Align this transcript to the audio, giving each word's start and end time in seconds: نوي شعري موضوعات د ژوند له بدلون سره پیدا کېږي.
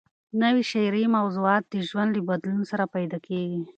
نوي 0.41 0.63
شعري 0.71 1.03
موضوعات 1.17 1.63
د 1.67 1.75
ژوند 1.89 2.09
له 2.15 2.21
بدلون 2.29 2.61
سره 2.71 2.85
پیدا 2.95 3.17
کېږي. 3.27 3.61